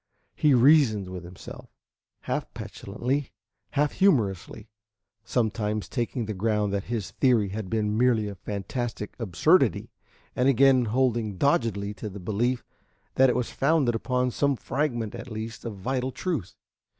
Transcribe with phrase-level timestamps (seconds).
[0.33, 1.69] He reasoned with himself,
[2.21, 3.33] half petulantly,
[3.73, 4.67] half humorously;
[5.23, 9.91] sometimes taking the ground that his theory had been merely a fantastic absurdity,
[10.35, 12.65] and again holding doggedly to the belief
[13.13, 16.55] that it was founded upon some fragment at least of vital truth.